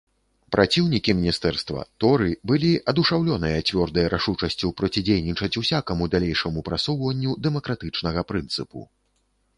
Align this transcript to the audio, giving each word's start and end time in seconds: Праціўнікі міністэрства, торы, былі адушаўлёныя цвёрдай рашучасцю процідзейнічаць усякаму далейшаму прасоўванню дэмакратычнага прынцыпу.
Праціўнікі 0.53 1.13
міністэрства, 1.17 1.83
торы, 2.03 2.29
былі 2.51 2.71
адушаўлёныя 2.93 3.59
цвёрдай 3.69 4.09
рашучасцю 4.15 4.73
процідзейнічаць 4.81 5.53
усякаму 5.63 6.11
далейшаму 6.17 6.67
прасоўванню 6.71 7.39
дэмакратычнага 7.49 8.29
прынцыпу. 8.33 8.79